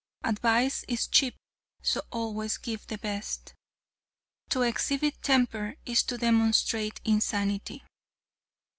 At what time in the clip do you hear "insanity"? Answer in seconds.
7.05-7.83